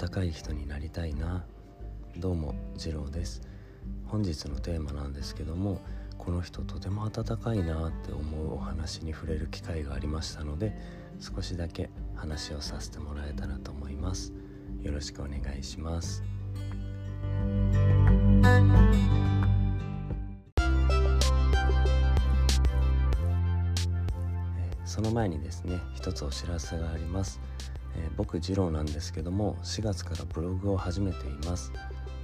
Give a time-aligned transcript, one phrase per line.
[0.00, 1.44] 温かい人になりたいな。
[2.16, 3.42] どうも次郎です。
[4.06, 5.82] 本日のテーマなんですけども
[6.16, 10.74] この人とても温かいなって思うお話に触れる機会がありましたので
[11.18, 14.32] 少しだけ話をさせてもらえたらと思います。
[14.80, 16.22] よろしくお願いします。
[24.86, 27.38] その前にですね一つお知らせがあります、
[27.96, 31.72] えー、僕次郎なんですけども4月からブログを始めています。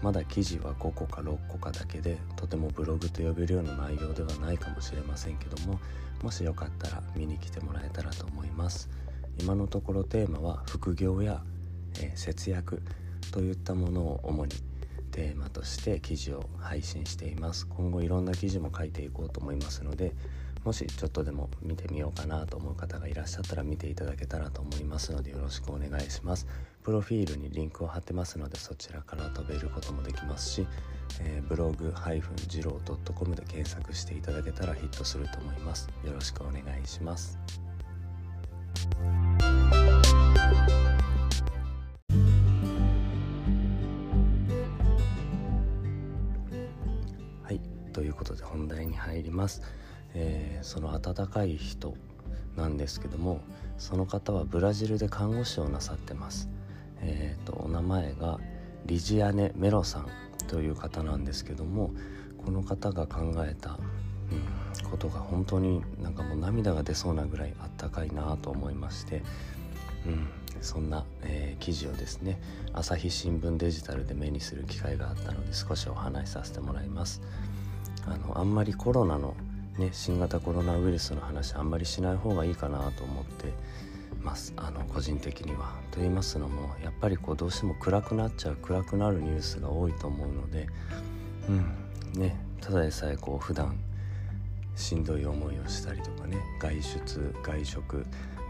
[0.02, 5.80] まだ記事は5個か6個かだけでとてもブログと呼べるような内容ではないかもしれませんけども
[6.22, 8.88] もしよかったら見に来てもらえたらと思います。
[9.40, 11.42] 今のところテーマは副業や、
[12.00, 12.82] えー、節約
[13.32, 14.52] といったものを主に
[15.16, 17.66] テーマとして記事を配信しています。
[17.66, 20.12] 今後いろんな記事も書いていこうと思いますので
[20.62, 26.46] もしちょっとでも見てみようかなと思う方がいらっしゃったら見ていただけたらと思いますのでよろしくお願いします。
[26.82, 30.66] プロフィールにリンクを貼ってますのでそちらから飛べることもできますし、
[31.20, 32.78] えー、ブログ二郎
[33.14, 35.88] .com で検索していただけたらヒットすると思います。
[36.04, 37.38] よろしくお願いします。
[47.46, 47.60] はい
[47.92, 49.62] ということで本題に入ります
[50.18, 51.94] えー、その温かい人
[52.56, 53.40] なんですけども
[53.76, 56.48] その方はブラジルで看護師をなさってます。
[57.02, 58.40] えーと、お名前が
[58.86, 60.08] リジアネ・メロさん
[60.48, 61.90] という方なんですけども
[62.42, 63.78] この方が考えた、
[64.82, 69.22] うん、ことが本当になんかもう涙が出そうなぐらいあったかいなと思いまして、
[70.06, 70.28] うん、
[70.60, 72.38] そんな、えー、記事をですね
[72.72, 77.22] 朝日新聞デジタルで目にする機会があったので少しお話しさせてもらいます。
[78.06, 79.34] あのあんまりコロナの
[79.78, 83.52] ね、新型コロナウイルスの話あんまりしない方がいいかなと思って
[84.22, 85.74] ますあの個人的には。
[85.90, 90.66] と言いますのもやっぱりこうどうしても暗くなっちゃう暗くなるニュースが多いと思うので、
[91.48, 93.78] うんね、ただでさえこう普段
[94.74, 98.06] しんどい思いをしたりとかね外出外食、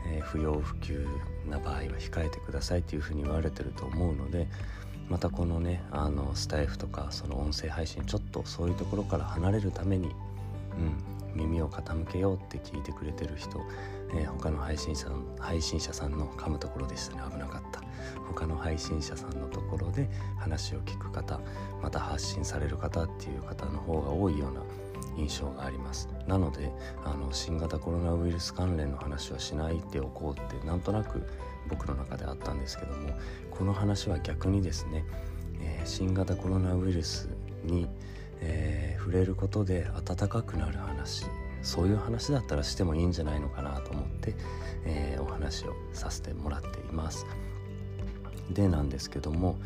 [0.06, 1.06] えー、不要不急
[1.48, 4.46] な場合は控えてくださいっていうふうに言われてると思うので
[5.08, 13.60] またこのねあのスタイフとかその音声配信ちょっとそういうところから離れるために、うん、耳を傾けようって聞いてくれてる人、
[14.14, 15.08] えー、他の配信者
[15.38, 17.22] 配信者さんの噛むところでしたね。
[17.30, 17.86] 危なかった。
[18.28, 20.08] 他の配信者さんのところで
[20.38, 21.40] 話を聞く方
[21.82, 24.60] また発信される方っていう方の方が多いような
[25.16, 26.70] 印象がありますなので
[27.04, 31.26] あの新型コロナウイルス関連の話はしないでおこうってなんとなく
[31.68, 33.10] 僕の中であったんですけども
[33.50, 35.04] この話は逆にですね、
[35.60, 37.28] えー、新型コロナウイルス
[37.64, 37.88] に
[38.40, 41.26] えー、触れることで温かくなる話
[41.62, 44.34] そういう話だったらしてもいいんじゃないのかなと思って、
[44.84, 47.26] えー、お話をさせてもらっています。
[48.50, 49.56] でなんですけども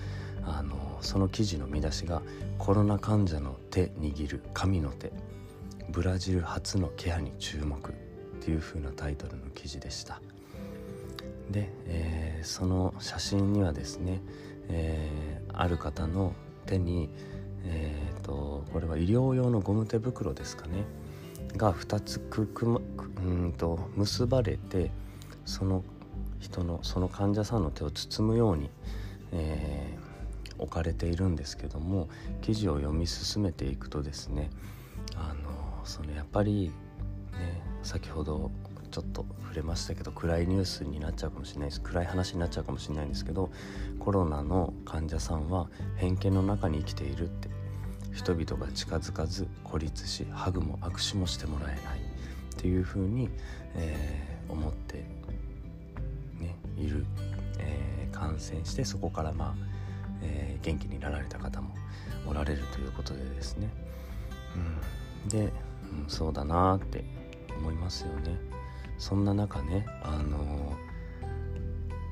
[0.43, 2.23] あのその記事の見出しが
[2.59, 5.13] 「コロナ患者の手握る神の手
[5.91, 7.93] ブラジル初のケアに注目」っ
[8.41, 10.21] ていう風なタイトルの記事でした。
[11.51, 14.21] で、えー、その写真にはですね、
[14.69, 16.35] えー、ある方の
[16.67, 17.11] 手に
[17.65, 20.85] えーと、これは医療用のゴム手袋ですかね
[21.57, 22.81] が2つくく、ま、
[23.25, 24.91] うんと結ばれて
[25.45, 25.83] その
[26.39, 28.71] 人のその患者さんの手を包むように、
[29.33, 32.09] えー、置かれているんですけども
[32.41, 34.51] 記事を読み進めていくとですね
[35.17, 35.60] あの
[35.91, 36.73] そのやっぱり
[37.33, 38.51] ね先ほど
[38.91, 41.81] ちょっと触れましたけど暗いニュースになっちゃうかもしれないです。
[41.81, 43.51] 暗い話になっちゃうかもしれないんですけど
[43.99, 47.49] コロナの患者さんは偏見の中に生きているって。
[48.13, 52.01] 人々が近づかず孤立しハグも握手もしてもらえない。
[52.61, 53.31] っていうふうに、
[53.77, 55.05] えー、思って、
[56.39, 57.07] ね、いる、
[57.59, 59.55] えー、感染してそこからまあ、
[60.23, 61.75] えー、元気になられた方も
[62.27, 63.71] おられるということでですね、
[65.25, 65.53] うん、で、
[65.93, 67.05] うん、そうだなって
[67.59, 68.39] 思いますよね。
[68.99, 70.77] そんな中ねあの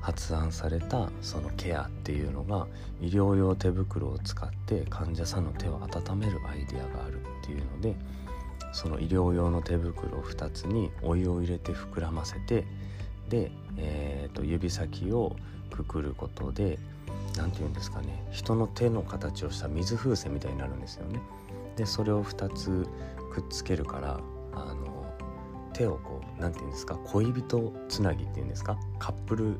[0.01, 2.67] 発案されたそのケアっていうのが
[3.01, 7.95] 医療用手袋を使って患者さんの手を温めるアイデアがあるっていうので
[8.71, 12.65] その医療用の手袋を2つにお湯を入れて膨らませて
[13.29, 15.35] で、えー、と指先を
[15.69, 16.79] くくることで
[17.37, 21.19] 何て言うんですかね人の手の形をした水風船みたいになるんですよね。
[21.75, 22.87] でそれを2つ
[23.29, 24.19] くっつけるから
[24.53, 25.05] あの
[25.73, 29.55] 手をこう何て言うんですか恋人つなぎっていうんですかカップル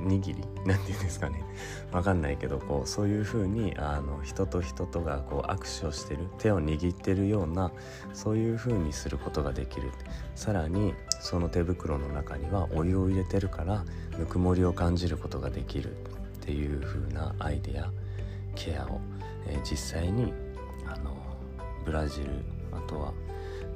[0.00, 0.34] 握り
[0.66, 1.44] なんて言うんですかね。
[1.92, 7.70] わかんないけどこうそういう風にあに人と人とがこう握手をしてる手を握ってるような
[8.12, 9.90] そういう風にすることができる。
[10.34, 13.84] さらにその手袋の中にはお湯を入れてるから
[14.18, 15.96] ぬくもりを感じることができる。
[16.42, 17.88] っていう風なアイデア
[18.56, 19.00] ケアを、
[19.46, 20.32] えー、実際に
[20.84, 21.16] あの
[21.84, 22.30] ブラジル
[22.72, 23.12] あとは、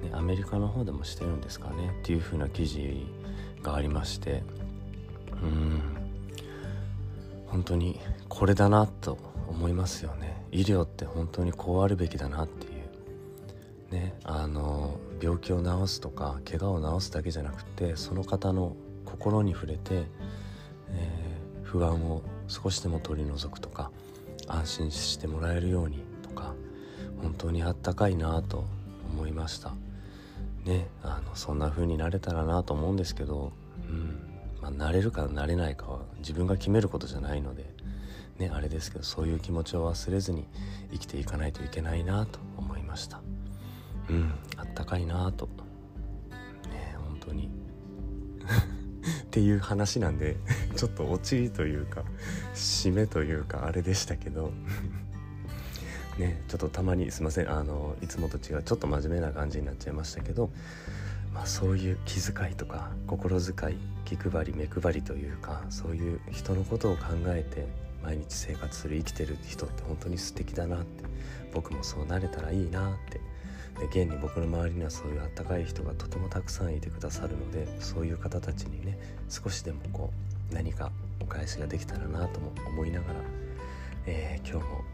[0.02, 3.06] ね、アメリカの方でもしてるんですかねっていう風な記事
[3.62, 4.43] がありまして
[5.43, 5.96] うん
[7.46, 7.98] 本当に
[8.28, 10.44] これだなと思いますよね。
[10.50, 12.76] 医療って本当にこうあるべきだなっていう。
[13.93, 20.06] ねあの病気を治すとか怪我を治すだけじゃなくてその方の心に触れて、
[20.90, 23.93] えー、不安を少しでも取り除くとか
[24.48, 26.54] 安心してもらえるようにとか
[27.22, 28.64] 本当にあったかいなと
[29.16, 29.72] 思いました。
[30.66, 33.52] ねあのそんな風になれたらなと思うんですけど
[33.88, 34.20] うん
[34.60, 37.66] まあ、なれるかなれないかは自分が決めることじゃないので
[38.38, 40.44] ねあれですけどそういう気持ちを忘れずに
[40.90, 43.20] 生きていかないといけないなと思いました。
[44.08, 45.46] うんあったかいなと。
[46.70, 47.48] ね本当に。
[49.22, 50.36] っていう話なんで
[50.76, 52.02] ちょっとオチというか
[52.54, 54.52] 締めというかあれでしたけど。
[56.18, 57.50] ねちょっとたまにすいません。
[57.50, 60.50] あのいつもと違うちょっと真面目な感じになっちゃいましたけど
[61.36, 63.76] まあ、そういう気遣いとか心遣い
[64.06, 67.66] 気配り目配りというかそういう人のことを考えて
[68.02, 71.04] 毎日生活する生きてる人って本当に素敵だなって
[71.52, 73.20] 僕もそうなれたらいいなって
[73.78, 78.98] で現に僕の周りにはそういうあったかい人がとてもたくさんいてくださるのでそういう方たちにね
[79.28, 80.10] 少しでもこ
[80.50, 80.90] う何か
[81.20, 83.20] お返しができたらなとも思いながら、
[84.06, 84.84] えー、今日も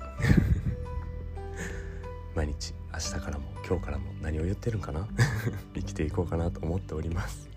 [2.34, 5.06] 毎日明日からも今日からも何を言ってるんかな？
[5.74, 7.48] 生きていこうかなと思っております。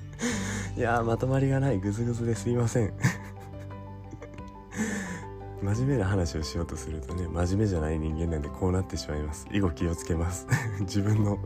[0.76, 2.92] いやまとまりがないグズグズですいません。
[5.62, 9.46] 真面目な話をしようとするとね真面目じゃない人間なんでこうなってしまいます。
[9.50, 10.46] 以後気をつけます。
[10.80, 11.38] 自分の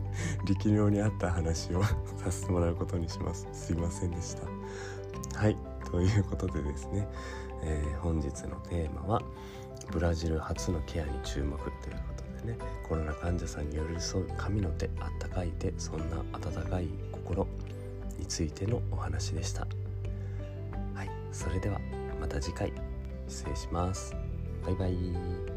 [0.45, 1.95] 力量に合った話をさ
[2.29, 3.47] せてもらうことにします。
[3.53, 4.43] すいませんでした。
[5.39, 5.57] はい。
[5.89, 7.07] ということでですね、
[7.63, 9.21] えー、本日のテーマは
[9.91, 12.20] ブラジル初のケアに注目ということで。
[12.45, 12.57] ね
[12.87, 17.47] コロナ患者さんに寄り添う神の手あったかい手そんな温かい心
[18.17, 19.67] についてのお話でした。
[20.93, 21.79] はいそれでは
[22.19, 22.71] また次回。
[23.27, 24.13] 失礼します。
[24.65, 25.50] バイバイ。